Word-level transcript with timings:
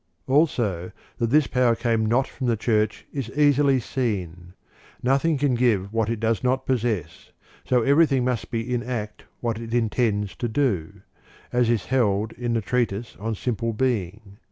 4. 0.25 0.35
Also, 0.35 0.91
that 1.19 1.29
this 1.29 1.45
power 1.45 1.75
csLxnt 1.75 2.07
not 2.07 2.27
from 2.27 2.47
the 2.47 2.57
Church 2.57 3.05
is 3.13 3.29
easily 3.37 3.79
seen. 3.79 4.55
Nothing 5.03 5.37
can 5.37 5.53
give 5.53 5.93
what 5.93 6.09
it 6.09 6.19
does 6.19 6.43
not 6.43 6.65
possess, 6.65 7.29
so 7.65 7.83
everything 7.83 8.25
must 8.25 8.49
be 8.49 8.73
in 8.73 8.81
act 8.81 9.25
what 9.41 9.59
it 9.59 9.75
intends 9.75 10.35
to 10.37 10.47
do, 10.47 11.03
as 11.53 11.69
is 11.69 11.85
held 11.85 12.31
in 12.31 12.53
the 12.53 12.61
treatise 12.61 13.15
on 13.19 13.35
simple 13.35 13.73
Being!" 13.73 14.39